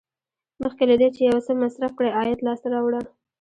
[0.63, 3.01] مخکې له دې چې یو څه مصرف کړئ عاید لاسته راوړه.